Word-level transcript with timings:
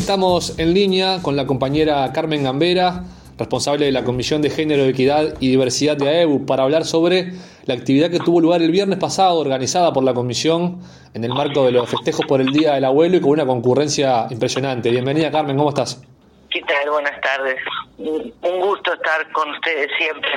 Estamos 0.00 0.58
en 0.58 0.72
línea 0.72 1.18
con 1.20 1.36
la 1.36 1.46
compañera 1.46 2.10
Carmen 2.14 2.42
Gambera, 2.42 3.04
responsable 3.38 3.84
de 3.84 3.92
la 3.92 4.02
Comisión 4.02 4.40
de 4.40 4.48
Género, 4.48 4.84
Equidad 4.84 5.34
y 5.40 5.50
Diversidad 5.50 5.98
de 5.98 6.08
AEBU, 6.08 6.46
para 6.46 6.62
hablar 6.62 6.86
sobre 6.86 7.34
la 7.66 7.74
actividad 7.74 8.10
que 8.10 8.18
tuvo 8.18 8.40
lugar 8.40 8.62
el 8.62 8.70
viernes 8.70 8.98
pasado, 8.98 9.38
organizada 9.38 9.92
por 9.92 10.02
la 10.02 10.14
Comisión 10.14 10.80
en 11.12 11.22
el 11.22 11.34
marco 11.34 11.66
de 11.66 11.72
los 11.72 11.88
festejos 11.88 12.24
por 12.26 12.40
el 12.40 12.48
Día 12.48 12.72
del 12.72 12.86
Abuelo 12.86 13.18
y 13.18 13.20
con 13.20 13.32
una 13.32 13.44
concurrencia 13.44 14.26
impresionante. 14.30 14.90
Bienvenida 14.90 15.30
Carmen, 15.30 15.56
¿cómo 15.58 15.68
estás? 15.68 16.02
¿Qué 16.50 16.62
tal? 16.62 16.90
Buenas 16.90 17.20
tardes. 17.20 17.56
Un 17.98 18.60
gusto 18.60 18.94
estar 18.94 19.30
con 19.32 19.50
ustedes 19.50 19.90
siempre. 19.98 20.30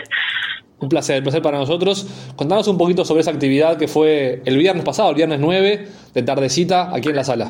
Un 0.79 0.89
placer, 0.89 1.19
un 1.19 1.23
placer 1.23 1.41
para 1.41 1.57
nosotros. 1.57 2.05
Contanos 2.35 2.67
un 2.67 2.77
poquito 2.77 3.05
sobre 3.05 3.21
esa 3.21 3.31
actividad 3.31 3.77
que 3.77 3.87
fue 3.87 4.41
el 4.43 4.57
viernes 4.57 4.83
pasado, 4.83 5.09
el 5.09 5.15
viernes 5.15 5.39
9, 5.39 5.87
de 6.13 6.21
tardecita, 6.21 6.93
aquí 6.93 7.07
en 7.07 7.15
la 7.15 7.23
sala. 7.23 7.49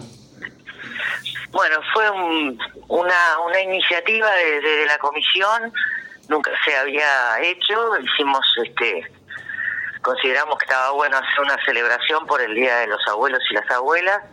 Bueno, 1.53 1.79
fue 1.93 2.09
una, 2.09 3.39
una 3.45 3.61
iniciativa 3.61 4.27
de, 4.31 4.85
la 4.87 4.97
comisión, 4.97 5.71
nunca 6.27 6.49
se 6.65 6.75
había 6.75 7.39
hecho, 7.41 7.95
hicimos, 7.99 8.43
este, 8.65 9.07
consideramos 10.01 10.57
que 10.57 10.65
estaba 10.65 10.89
bueno 10.93 11.15
hacer 11.15 11.41
una 11.41 11.63
celebración 11.63 12.25
por 12.25 12.41
el 12.41 12.55
Día 12.55 12.77
de 12.77 12.87
los 12.87 13.07
Abuelos 13.07 13.39
y 13.51 13.53
las 13.53 13.69
Abuelas, 13.69 14.23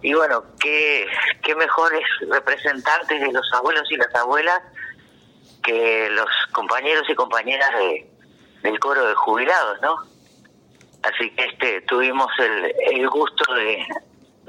y 0.00 0.14
bueno, 0.14 0.42
qué, 0.58 1.06
qué 1.42 1.54
mejores 1.54 2.06
representantes 2.30 3.20
de 3.20 3.32
los 3.32 3.46
abuelos 3.52 3.86
y 3.90 3.96
las 3.96 4.14
abuelas 4.14 4.62
que 5.62 6.08
los 6.08 6.30
compañeros 6.52 7.04
y 7.10 7.14
compañeras 7.14 7.70
de, 7.76 8.10
del 8.62 8.80
coro 8.80 9.06
de 9.06 9.14
jubilados, 9.14 9.78
¿no? 9.82 9.94
Así 11.02 11.28
que 11.32 11.44
este 11.44 11.82
tuvimos 11.82 12.32
el, 12.38 12.74
el 12.92 13.08
gusto 13.10 13.52
de, 13.52 13.86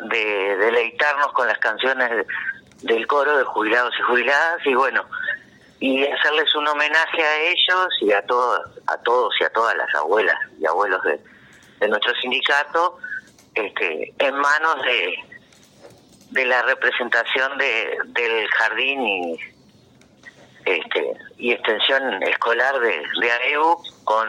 de 0.09 0.57
deleitarnos 0.57 1.31
con 1.33 1.47
las 1.47 1.57
canciones 1.59 2.25
del 2.81 3.07
coro 3.07 3.37
de 3.37 3.43
jubilados 3.43 3.93
y 3.97 4.01
jubiladas 4.03 4.65
y 4.65 4.73
bueno, 4.73 5.05
y 5.79 6.05
hacerles 6.05 6.53
un 6.55 6.67
homenaje 6.67 7.23
a 7.23 7.39
ellos 7.41 7.87
y 8.01 8.11
a 8.11 8.25
todos, 8.25 8.61
a 8.87 8.97
todos 8.97 9.33
y 9.39 9.43
a 9.43 9.49
todas 9.49 9.75
las 9.75 9.93
abuelas 9.95 10.35
y 10.59 10.65
abuelos 10.65 11.01
de, 11.03 11.19
nuestro 11.87 12.13
sindicato, 12.15 12.99
este, 13.55 14.13
en 14.19 14.35
manos 14.35 14.83
de, 14.83 15.15
de 16.29 16.45
la 16.45 16.61
representación 16.61 17.57
de, 17.57 17.97
del 18.13 18.47
jardín 18.49 19.01
y 19.01 19.39
este, 20.65 21.13
y 21.37 21.51
extensión 21.53 22.21
escolar 22.23 22.79
de, 22.79 23.03
de 23.19 23.31
AEU 23.31 23.77
con 24.03 24.27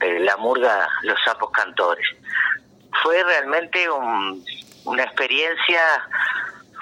eh, 0.00 0.20
la 0.20 0.36
murga 0.36 0.88
Los 1.02 1.18
Sapos 1.24 1.50
Cantores. 1.50 2.06
Fue 3.02 3.22
realmente 3.24 3.88
una 4.84 5.04
experiencia 5.04 5.80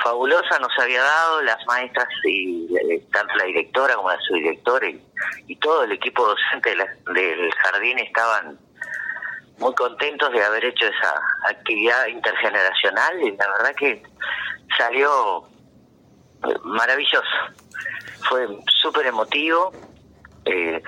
fabulosa, 0.03 0.59
nos 0.59 0.77
había 0.79 1.03
dado 1.03 1.43
las 1.43 1.65
maestras 1.67 2.09
y 2.25 2.69
eh, 2.77 3.03
tanto 3.13 3.35
la 3.37 3.45
directora 3.45 3.97
como 3.97 4.11
la 4.11 4.21
subdirectora 4.21 4.89
y, 4.89 5.57
todo 5.57 5.85
el 5.85 5.93
equipo 5.93 6.25
docente 6.25 6.77
del 6.77 7.53
jardín 7.55 7.99
estaban 7.99 8.59
muy 9.59 9.75
contentos 9.75 10.31
de 10.33 10.45
haber 10.45 10.65
hecho 10.67 10.87
esa 10.87 11.15
actividad 11.49 12.07
intergeneracional 12.07 13.23
y 13.23 13.37
la 13.37 13.51
verdad 13.53 13.75
que 13.75 14.03
salió 14.77 15.49
maravilloso 16.63 17.27
fue 18.29 18.47
súper 18.81 19.07
emotivo. 19.07 19.73
Eh, 20.45 20.83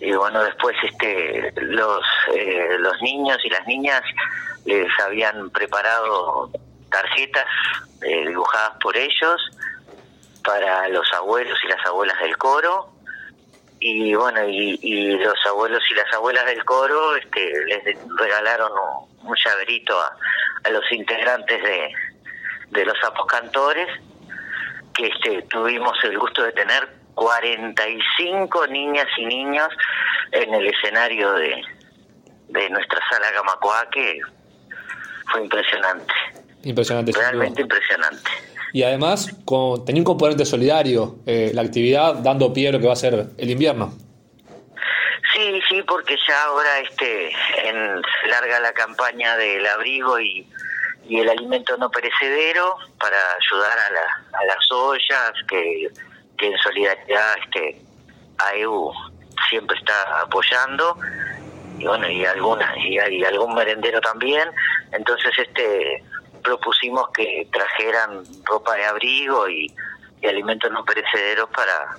y 0.00 0.12
bueno, 0.12 0.42
después 0.42 0.76
este 0.82 1.52
los, 1.56 2.04
eh, 2.34 2.76
los 2.78 3.00
niños 3.00 3.38
y 3.44 3.50
las 3.50 3.66
niñas 3.66 4.02
les 4.64 4.88
habían 5.00 5.50
preparado 5.50 6.50
tarjetas 6.90 7.46
eh, 8.02 8.28
dibujadas 8.28 8.76
por 8.80 8.96
ellos 8.96 9.40
para 10.44 10.88
los 10.88 11.10
abuelos 11.12 11.58
y 11.64 11.68
las 11.68 11.84
abuelas 11.86 12.18
del 12.20 12.36
coro. 12.36 12.90
Y 13.80 14.14
bueno 14.14 14.48
y, 14.48 15.18
los 15.18 15.46
abuelos 15.46 15.82
y 15.90 15.94
las 15.94 16.10
abuelas 16.14 16.46
del 16.46 16.64
coro 16.64 17.16
este 17.16 17.52
les 17.66 17.98
regalaron 18.18 18.70
un, 19.22 19.36
llaverito 19.44 19.98
a, 20.00 20.16
a, 20.64 20.70
los 20.70 20.90
integrantes 20.92 21.62
de, 21.62 21.92
de 22.70 22.84
los 22.86 22.96
apocantores 23.04 23.88
que 24.94 25.08
este, 25.08 25.42
tuvimos 25.42 25.92
el 26.04 26.18
gusto 26.18 26.44
de 26.44 26.52
tener 26.52 26.88
45 27.14 28.66
niñas 28.68 29.06
y 29.18 29.26
niños 29.26 29.68
en 30.32 30.54
el 30.54 30.66
escenario 30.66 31.32
de, 31.32 31.62
de 32.48 32.70
nuestra 32.70 33.00
sala 33.10 33.30
Gamacoa, 33.32 33.88
que 33.90 34.20
fue 35.34 35.42
impresionante. 35.42 36.12
Impresionante. 36.62 37.12
Realmente 37.12 37.62
impresionante. 37.62 38.30
Y 38.72 38.82
además 38.84 39.26
tenía 39.84 40.00
un 40.00 40.04
componente 40.04 40.44
solidario, 40.44 41.16
eh, 41.26 41.50
la 41.52 41.62
actividad 41.62 42.14
dando 42.14 42.52
pie 42.52 42.68
a 42.68 42.72
lo 42.72 42.80
que 42.80 42.86
va 42.86 42.92
a 42.92 42.96
ser 42.96 43.26
el 43.36 43.50
invierno. 43.50 43.92
Sí, 45.34 45.60
sí, 45.68 45.82
porque 45.82 46.16
ya 46.28 46.44
ahora 46.44 46.78
este 46.78 47.30
en, 47.68 48.02
larga 48.28 48.60
la 48.60 48.72
campaña 48.72 49.36
del 49.36 49.66
abrigo 49.66 50.20
y 50.20 50.46
y 51.06 51.20
el 51.20 51.28
alimento 51.28 51.76
no 51.76 51.90
perecedero 51.90 52.76
para 52.98 53.18
ayudar 53.34 53.78
a, 53.78 53.92
la, 53.92 54.38
a 54.38 54.44
las 54.46 54.72
ollas 54.72 55.32
que, 55.48 55.90
que 56.38 56.46
en 56.46 56.58
solidaridad 56.58 57.34
este 57.44 57.82
AEU 58.38 58.90
siempre 59.50 59.76
está 59.76 60.20
apoyando 60.22 60.96
y 61.78 61.86
bueno 61.86 62.08
y 62.08 62.24
algunas 62.24 62.74
y, 62.78 62.98
hay 62.98 63.22
algún 63.24 63.54
merendero 63.54 64.00
también 64.00 64.48
entonces 64.94 65.32
este 65.38 66.02
propusimos 66.42 67.08
que 67.10 67.48
trajeran 67.52 68.22
ropa 68.44 68.74
de 68.74 68.84
abrigo 68.84 69.48
y, 69.48 69.74
y 70.20 70.26
alimentos 70.26 70.70
no 70.70 70.84
perecederos 70.84 71.48
para 71.50 71.96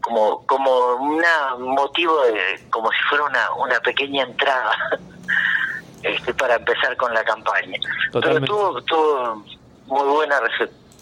como 0.00 0.46
como 0.46 0.94
una 0.96 1.56
motivo 1.58 2.22
de 2.22 2.64
como 2.70 2.90
si 2.92 2.98
fuera 3.08 3.24
una 3.24 3.52
una 3.54 3.80
pequeña 3.80 4.22
entrada 4.24 4.76
este, 6.02 6.32
para 6.34 6.56
empezar 6.56 6.96
con 6.96 7.12
la 7.12 7.24
campaña. 7.24 7.78
Pero 8.12 8.40
tuvo, 8.42 8.82
tuvo 8.82 9.44
muy 9.86 10.08
buena 10.08 10.40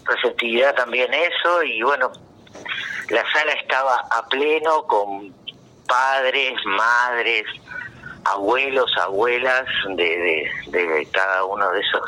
receptividad 0.05 0.75
también 0.75 1.13
eso 1.13 1.63
y 1.63 1.83
bueno, 1.83 2.11
la 3.11 3.23
sala 3.33 3.53
estaba 3.53 3.97
a 4.11 4.27
pleno 4.29 4.85
con 4.87 5.35
padres, 5.87 6.55
madres, 6.65 7.45
abuelos, 8.25 8.91
abuelas 8.99 9.67
de, 9.97 10.49
de, 10.69 11.09
cada 11.13 11.45
uno 11.45 11.71
de 11.73 11.81
esos 11.81 12.03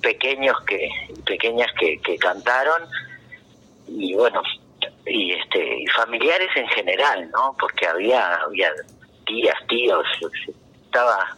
pequeños 0.00 0.56
que 0.66 0.88
pequeñas 1.24 1.70
que, 1.78 1.98
que 2.00 2.16
cantaron 2.18 2.82
y 3.86 4.14
bueno 4.14 4.42
y 5.06 5.32
este 5.32 5.82
y 5.82 5.86
familiares 5.88 6.50
en 6.56 6.66
general 6.68 7.30
no 7.30 7.54
porque 7.58 7.86
había 7.86 8.34
había 8.36 8.70
tías 9.24 9.56
tíos 9.68 10.04
estaba 10.86 11.36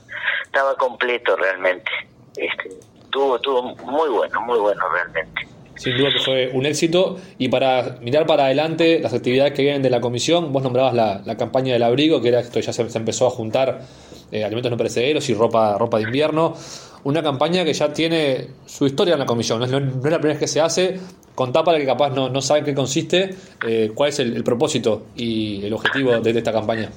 estaba 0.54 0.76
completo 0.76 1.34
realmente. 1.36 1.90
Este, 2.36 2.70
tuvo, 3.10 3.40
tuvo 3.40 3.62
muy 3.62 4.08
bueno, 4.08 4.40
muy 4.42 4.58
bueno 4.58 4.88
realmente. 4.88 5.48
Sin 5.76 5.96
duda 5.96 6.10
que 6.12 6.20
fue 6.20 6.50
un 6.52 6.66
éxito. 6.66 7.18
Y 7.38 7.48
para 7.48 7.96
mirar 8.00 8.26
para 8.26 8.46
adelante 8.46 9.00
las 9.00 9.12
actividades 9.12 9.52
que 9.52 9.62
vienen 9.62 9.82
de 9.82 9.90
la 9.90 10.00
comisión, 10.00 10.52
vos 10.52 10.62
nombrabas 10.62 10.94
la, 10.94 11.22
la 11.24 11.36
campaña 11.36 11.72
del 11.72 11.82
abrigo, 11.82 12.20
que 12.20 12.28
era 12.28 12.40
esto 12.40 12.60
ya 12.60 12.72
se, 12.72 12.82
empezó 12.82 13.26
a 13.26 13.30
juntar 13.30 13.80
eh, 14.30 14.44
alimentos 14.44 14.70
no 14.70 14.76
perecederos 14.76 15.28
y 15.28 15.34
ropa, 15.34 15.76
ropa 15.78 15.98
de 15.98 16.04
invierno. 16.04 16.54
Una 17.02 17.22
campaña 17.22 17.64
que 17.64 17.72
ya 17.72 17.92
tiene 17.92 18.48
su 18.66 18.86
historia 18.86 19.14
en 19.14 19.20
la 19.20 19.26
comisión, 19.26 19.58
no 19.58 19.66
es, 19.66 19.72
la 19.72 19.80
primera 19.80 20.18
vez 20.18 20.38
que 20.38 20.48
se 20.48 20.60
hace. 20.60 21.00
Contá 21.34 21.64
para 21.64 21.78
que 21.78 21.86
capaz 21.86 22.10
no, 22.10 22.28
no 22.28 22.40
saben 22.40 22.64
qué 22.64 22.74
consiste, 22.74 23.34
eh, 23.66 23.90
cuál 23.94 24.10
es 24.10 24.20
el, 24.20 24.44
propósito 24.44 25.06
y 25.16 25.66
el 25.66 25.72
objetivo 25.72 26.20
de 26.20 26.30
esta 26.30 26.52
campaña. 26.52 26.90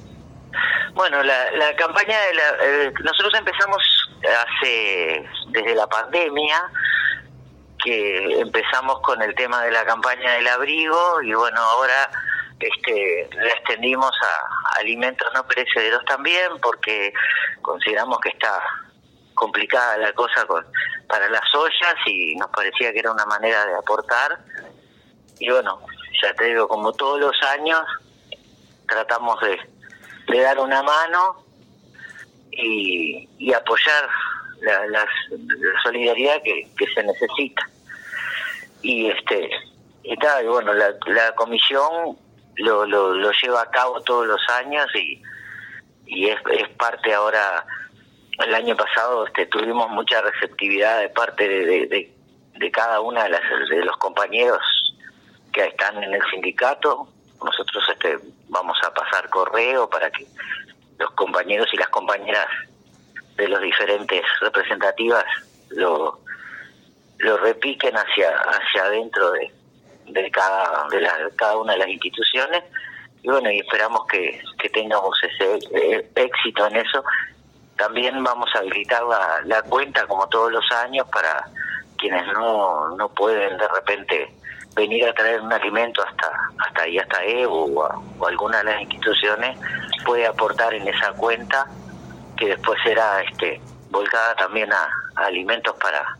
Bueno, 0.94 1.22
la, 1.22 1.50
la 1.52 1.76
campaña 1.76 2.16
de 2.20 2.34
la, 2.34 2.42
eh, 2.64 2.92
nosotros 3.04 3.34
empezamos 3.36 3.76
hace 4.22 5.24
desde 5.50 5.74
la 5.74 5.86
pandemia 5.86 6.56
que 7.82 8.40
empezamos 8.40 9.00
con 9.00 9.20
el 9.22 9.34
tema 9.34 9.62
de 9.62 9.70
la 9.70 9.84
campaña 9.84 10.34
del 10.34 10.48
abrigo 10.48 11.22
y 11.22 11.32
bueno 11.32 11.60
ahora 11.60 12.10
este 12.58 13.28
la 13.36 13.48
extendimos 13.50 14.10
a 14.22 14.78
alimentos 14.80 15.28
no 15.34 15.46
perecederos 15.46 16.04
también 16.04 16.48
porque 16.60 17.12
consideramos 17.62 18.18
que 18.20 18.30
está 18.30 18.60
complicada 19.34 19.96
la 19.98 20.12
cosa 20.12 20.44
con 20.46 20.64
para 21.06 21.28
las 21.28 21.54
ollas 21.54 21.94
y 22.06 22.34
nos 22.36 22.50
parecía 22.50 22.92
que 22.92 22.98
era 22.98 23.12
una 23.12 23.24
manera 23.24 23.64
de 23.64 23.74
aportar. 23.76 24.38
Y 25.38 25.50
bueno 25.50 25.80
ya 26.20 26.34
te 26.34 26.44
digo 26.46 26.66
como 26.66 26.92
todos 26.92 27.20
los 27.20 27.42
años 27.42 27.80
tratamos 28.86 29.40
de 29.40 29.58
de 30.28 30.40
dar 30.40 30.58
una 30.58 30.82
mano 30.82 31.44
y, 32.50 33.28
y 33.38 33.52
apoyar 33.52 34.08
la, 34.60 35.06
solidaridad 35.82 36.42
que, 36.42 36.68
que, 36.76 36.86
se 36.94 37.02
necesita. 37.02 37.68
Y 38.82 39.10
este 39.10 39.50
y 40.02 40.46
bueno, 40.46 40.72
la, 40.72 40.94
la 41.06 41.34
comisión 41.34 42.16
lo, 42.56 42.86
lo, 42.86 43.12
lo, 43.14 43.30
lleva 43.42 43.62
a 43.62 43.70
cabo 43.70 44.00
todos 44.02 44.26
los 44.26 44.40
años 44.48 44.86
y, 44.94 45.20
y 46.06 46.28
es, 46.28 46.38
es 46.50 46.68
parte 46.70 47.12
ahora, 47.12 47.64
el 48.38 48.54
año 48.54 48.74
pasado 48.76 49.26
este, 49.26 49.46
tuvimos 49.46 49.90
mucha 49.90 50.22
receptividad 50.22 51.00
de 51.00 51.10
parte 51.10 51.46
de, 51.46 51.86
de, 51.86 52.12
de 52.54 52.70
cada 52.70 53.00
una 53.00 53.24
de, 53.24 53.30
las, 53.30 53.42
de 53.68 53.84
los 53.84 53.96
compañeros 53.98 54.62
que 55.52 55.66
están 55.66 56.02
en 56.02 56.14
el 56.14 56.22
sindicato. 56.30 57.08
Nosotros 57.44 57.84
este, 57.90 58.18
vamos 58.48 58.78
a 58.84 58.92
pasar 58.94 59.28
correo 59.28 59.88
para 59.88 60.10
que 60.10 60.26
los 60.98 61.10
compañeros 61.12 61.68
y 61.72 61.76
las 61.76 61.88
compañeras 61.88 62.46
de 63.38 63.48
los 63.48 63.60
diferentes 63.62 64.22
representativas 64.40 65.24
lo, 65.70 66.20
lo 67.18 67.36
repiquen 67.38 67.94
hacia 67.96 68.30
hacia 68.30 68.82
adentro 68.84 69.30
de, 69.32 69.50
de 70.08 70.30
cada 70.30 70.86
de 70.90 71.00
la, 71.00 71.12
cada 71.36 71.56
una 71.56 71.72
de 71.72 71.78
las 71.78 71.88
instituciones. 71.88 72.64
Y 73.22 73.28
bueno 73.28 73.50
y 73.50 73.60
esperamos 73.60 74.06
que, 74.06 74.40
que 74.58 74.68
tengamos 74.68 75.18
ese 75.22 75.58
eh, 75.72 76.10
éxito 76.14 76.66
en 76.66 76.76
eso. 76.76 77.02
También 77.76 78.22
vamos 78.22 78.50
a 78.54 78.58
habilitar 78.58 79.02
la, 79.04 79.40
la 79.44 79.62
cuenta 79.62 80.06
como 80.06 80.28
todos 80.28 80.52
los 80.52 80.64
años 80.72 81.06
para 81.12 81.44
quienes 81.96 82.26
no, 82.32 82.96
no 82.96 83.08
pueden 83.08 83.56
de 83.56 83.68
repente 83.68 84.34
venir 84.74 85.08
a 85.08 85.12
traer 85.12 85.40
un 85.40 85.52
alimento 85.52 86.02
hasta 86.02 86.30
hasta 86.58 86.82
ahí 86.82 86.98
hasta 86.98 87.24
EU 87.24 87.80
o, 87.80 88.26
alguna 88.26 88.58
de 88.58 88.64
las 88.64 88.80
instituciones 88.82 89.58
puede 90.04 90.26
aportar 90.26 90.74
en 90.74 90.86
esa 90.86 91.12
cuenta 91.12 91.66
que 92.38 92.48
después 92.48 92.78
será 92.84 93.22
este 93.22 93.60
volcada 93.90 94.34
también 94.36 94.70
a, 94.72 94.88
alimentos 95.16 95.74
para 95.80 96.16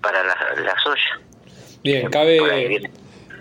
para 0.00 0.22
la, 0.22 0.36
la 0.64 0.78
soya. 0.78 1.20
Bien 1.82 2.08
cabe 2.10 2.90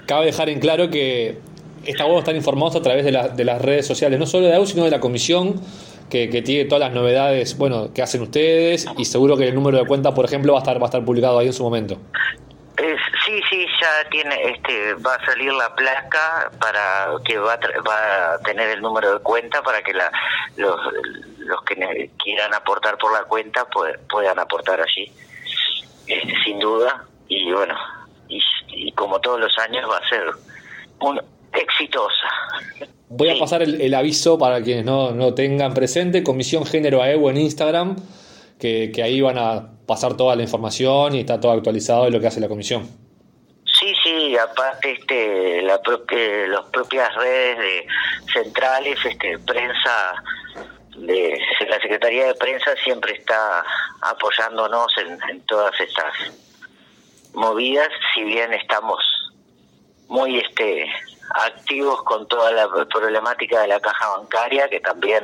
cabe 0.06 0.26
dejar 0.26 0.50
en 0.50 0.60
claro 0.60 0.90
que 0.90 1.40
está 1.86 2.04
bueno 2.06 2.20
estar 2.20 2.36
informados 2.36 2.76
a 2.76 2.82
través 2.82 3.06
de, 3.06 3.12
la, 3.12 3.30
de 3.30 3.46
las 3.46 3.62
redes 3.62 3.86
sociales 3.86 4.20
no 4.20 4.26
solo 4.26 4.48
de 4.48 4.56
AU 4.56 4.66
sino 4.66 4.84
de 4.84 4.92
la 4.92 5.00
comisión 5.00 5.62
que, 6.10 6.30
que, 6.30 6.42
tiene 6.42 6.66
todas 6.66 6.80
las 6.80 6.94
novedades 6.94 7.58
bueno 7.58 7.94
que 7.94 8.02
hacen 8.02 8.22
ustedes 8.22 8.88
y 8.98 9.06
seguro 9.06 9.38
que 9.38 9.48
el 9.48 9.56
número 9.56 9.78
de 9.78 9.86
cuenta 9.86 10.14
por 10.14 10.26
ejemplo 10.26 10.54
va 10.54 10.60
a 10.60 10.62
estar 10.62 10.78
va 10.78 10.84
a 10.84 10.86
estar 10.86 11.04
publicado 11.06 11.40
ahí 11.40 11.48
en 11.48 11.54
su 11.54 11.64
momento. 11.64 11.98
Es, 12.78 13.00
sí, 13.26 13.42
sí, 13.50 13.66
ya 13.82 14.10
tiene, 14.12 14.36
este, 14.52 14.94
va 14.96 15.16
a 15.16 15.26
salir 15.26 15.52
la 15.52 15.74
placa 15.74 16.52
para 16.60 17.08
que 17.26 17.40
va 17.40 17.54
a, 17.54 17.60
va 17.82 18.34
a 18.36 18.40
tener 18.40 18.70
el 18.70 18.82
número 18.82 19.14
de 19.14 19.20
cuenta 19.20 19.64
para 19.64 19.82
que 19.82 19.94
la, 19.94 20.12
los, 20.58 20.80
los 21.48 21.62
que 21.64 22.12
quieran 22.18 22.54
aportar 22.54 22.98
por 22.98 23.12
la 23.14 23.24
cuenta 23.24 23.66
pues, 23.66 23.98
puedan 24.10 24.38
aportar 24.40 24.82
allí, 24.82 25.12
este, 26.08 26.34
sin 26.44 26.60
duda. 26.60 27.06
Y 27.28 27.52
bueno, 27.52 27.76
y, 28.28 28.40
y, 28.70 28.92
como 28.94 29.20
todos 29.20 29.40
los 29.40 29.58
años 29.58 29.90
va 29.90 29.98
a 29.98 30.10
ser 30.10 30.24
un, 31.00 31.22
exitosa. 31.54 32.28
Voy 33.10 33.30
a 33.30 33.40
pasar 33.40 33.62
el, 33.62 33.82
el, 33.82 33.94
aviso 33.94 34.38
para 34.38 34.62
quienes 34.62 34.86
no, 34.86 35.12
no 35.12 35.34
tengan 35.34 35.74
presente, 35.74 36.24
Comisión 36.24 36.66
Género 36.66 37.02
AEU 37.02 37.30
en 37.30 37.38
Instagram, 37.38 37.96
que, 38.60 38.92
que 38.94 39.04
ahí 39.04 39.22
van 39.22 39.38
a 39.38 39.72
pasar 39.86 40.18
toda 40.18 40.36
la 40.36 40.44
información 40.44 41.16
y 41.16 41.22
está 41.22 41.40
todo 41.40 41.54
actualizado 41.54 42.06
de 42.06 42.12
lo 42.12 42.20
que 42.20 42.28
hace 42.28 42.42
la 42.42 42.48
comisión. 42.48 42.88
Sí, 43.80 43.94
sí, 44.04 44.38
aparte 44.38 44.94
este, 44.94 45.62
la 45.62 45.80
propia, 45.82 46.48
las 46.48 46.66
propias 46.70 47.14
redes 47.16 47.58
de 47.60 47.88
centrales, 48.34 48.98
este, 49.06 49.38
prensa, 49.40 50.14
de 50.98 51.40
la 51.70 51.80
Secretaría 51.80 52.28
de 52.28 52.36
Prensa 52.36 52.76
siempre 52.84 53.14
está 53.14 53.64
apoyándonos 54.02 54.92
en, 54.98 55.20
en 55.30 55.42
todas 55.46 55.80
estas 55.80 56.14
movidas, 57.34 57.90
si 58.14 58.24
bien 58.24 58.52
estamos 58.54 59.00
muy 60.08 60.40
este 60.40 60.90
activos 61.30 62.02
con 62.04 62.28
toda 62.28 62.52
la 62.52 62.68
problemática 62.90 63.62
de 63.62 63.68
la 63.68 63.80
caja 63.80 64.18
bancaria, 64.18 64.70
que 64.70 64.80
también 64.80 65.24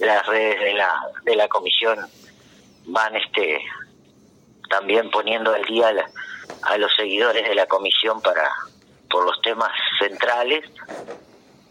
las 0.00 0.26
redes 0.26 0.60
de 0.60 0.74
la 0.74 1.00
de 1.24 1.36
la 1.36 1.48
comisión 1.48 1.98
van 2.86 3.16
este 3.16 3.60
también 4.68 5.10
poniendo 5.10 5.54
al 5.54 5.64
día 5.64 5.88
a, 5.88 6.72
a, 6.72 6.78
los 6.78 6.94
seguidores 6.96 7.48
de 7.48 7.54
la 7.54 7.66
comisión 7.66 8.20
para 8.20 8.50
por 9.08 9.24
los 9.24 9.40
temas 9.42 9.70
centrales 10.00 10.64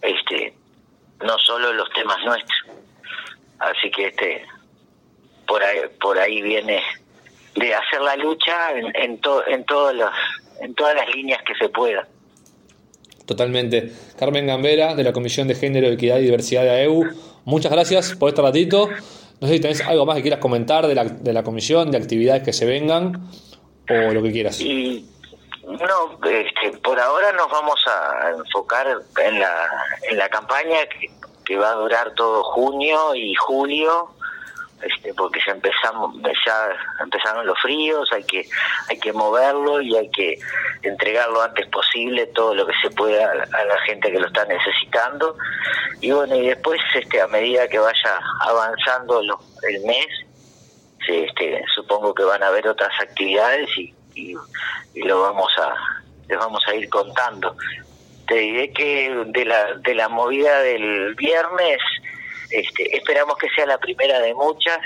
este 0.01 0.53
no 1.19 1.37
solo 1.39 1.73
los 1.73 1.89
temas 1.91 2.17
nuestros 2.23 2.82
así 3.71 3.91
que 3.91 4.07
este 4.07 4.45
por 5.47 5.63
ahí 5.63 5.79
por 5.99 6.17
ahí 6.17 6.41
viene 6.41 6.81
de 7.55 7.73
hacer 7.73 8.01
la 8.01 8.15
lucha 8.15 8.71
en 8.75 8.91
en, 8.95 9.19
to, 9.21 9.45
en 9.47 9.63
todos 9.65 9.93
los 9.93 10.11
en 10.61 10.73
todas 10.75 10.95
las 10.95 11.07
líneas 11.15 11.41
que 11.43 11.55
se 11.55 11.69
pueda 11.69 12.07
Totalmente. 13.25 13.91
Carmen 14.19 14.47
Gambera, 14.47 14.95
de 14.95 15.03
la 15.03 15.13
Comisión 15.13 15.47
de 15.47 15.55
Género, 15.55 15.87
Equidad 15.87 16.17
y 16.17 16.23
Diversidad 16.23 16.63
de 16.63 16.71
AEU, 16.71 17.05
muchas 17.45 17.71
gracias 17.71 18.15
por 18.15 18.29
este 18.29 18.41
ratito. 18.41 18.89
No 19.39 19.47
sé 19.47 19.55
si 19.55 19.59
tenés 19.59 19.81
algo 19.81 20.05
más 20.05 20.17
que 20.17 20.23
quieras 20.23 20.39
comentar 20.39 20.87
de 20.87 20.95
la, 20.95 21.05
de 21.05 21.33
la 21.33 21.43
comisión, 21.43 21.91
de 21.91 21.97
actividades 21.97 22.43
que 22.43 22.53
se 22.53 22.65
vengan, 22.65 23.29
o 23.89 24.13
lo 24.13 24.21
que 24.21 24.31
quieras. 24.31 24.59
Y, 24.59 25.09
no, 25.65 26.29
este, 26.29 26.77
por 26.79 26.99
ahora 26.99 27.31
nos 27.31 27.49
vamos 27.49 27.79
a 27.87 28.31
enfocar 28.37 28.87
en 29.23 29.39
la, 29.39 29.67
en 30.09 30.17
la 30.17 30.29
campaña 30.29 30.77
que, 30.87 31.09
que 31.43 31.57
va 31.57 31.71
a 31.71 31.75
durar 31.75 32.13
todo 32.13 32.43
junio 32.43 33.15
y 33.15 33.33
julio 33.35 34.09
este, 34.83 35.13
porque 35.13 35.39
ya 35.45 35.53
empezamos 35.53 36.13
ya 36.45 36.69
empezaron 37.01 37.45
los 37.47 37.57
fríos 37.61 38.09
hay 38.11 38.23
que 38.23 38.45
hay 38.89 38.99
que 38.99 39.13
moverlo 39.13 39.81
y 39.81 39.95
hay 39.95 40.09
que 40.09 40.37
entregar 40.81 41.29
lo 41.29 41.41
antes 41.41 41.67
posible 41.67 42.27
todo 42.27 42.53
lo 42.53 42.67
que 42.67 42.73
se 42.81 42.89
pueda 42.89 43.31
a 43.31 43.63
la 43.63 43.77
gente 43.85 44.11
que 44.11 44.19
lo 44.19 44.27
está 44.27 44.45
necesitando. 44.45 45.37
Y 46.01 46.11
bueno 46.11 46.35
y 46.35 46.47
después 46.47 46.81
este 46.95 47.21
a 47.21 47.27
medida 47.27 47.67
que 47.69 47.79
vaya 47.79 48.19
avanzando 48.41 49.23
lo, 49.23 49.39
el 49.61 49.81
mes 49.85 50.07
este 51.07 51.63
supongo 51.73 52.13
que 52.13 52.23
van 52.23 52.43
a 52.43 52.47
haber 52.47 52.67
otras 52.67 52.91
actividades 53.01 53.69
y, 53.77 53.93
y, 54.15 54.35
y 54.93 55.01
lo 55.03 55.21
vamos 55.21 55.51
a 55.59 55.75
les 56.27 56.37
vamos 56.37 56.61
a 56.67 56.75
ir 56.75 56.89
contando 56.89 57.55
te 58.27 58.35
diré 58.35 58.71
que 58.71 59.23
de 59.27 59.45
la 59.45 59.75
de 59.75 59.95
la 59.95 60.09
movida 60.09 60.61
del 60.61 61.15
viernes 61.15 61.77
este, 62.49 62.95
esperamos 62.95 63.35
que 63.37 63.47
sea 63.55 63.65
la 63.65 63.77
primera 63.77 64.19
de 64.19 64.33
muchas 64.33 64.79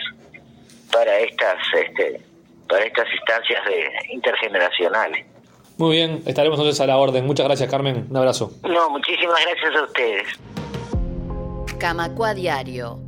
para 0.91 1.19
estas 1.19 1.57
este, 1.73 2.21
para 2.67 2.85
estas 2.85 3.07
instancias 3.13 3.65
de 3.65 4.13
intergeneracionales. 4.13 5.25
Muy 5.77 5.95
bien, 5.95 6.23
estaremos 6.25 6.57
entonces 6.57 6.81
a 6.81 6.87
la 6.87 6.97
orden. 6.97 7.25
Muchas 7.25 7.45
gracias, 7.45 7.69
Carmen. 7.69 8.07
Un 8.09 8.17
abrazo. 8.17 8.51
No, 8.63 8.89
muchísimas 8.89 9.39
gracias 9.45 9.75
a 9.75 9.83
ustedes. 9.83 10.27
Camacua 11.77 12.33
Diario. 12.33 12.99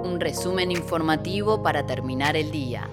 Un 0.00 0.18
resumen 0.18 0.70
informativo 0.70 1.62
para 1.62 1.84
terminar 1.84 2.36
el 2.36 2.50
día. 2.50 2.88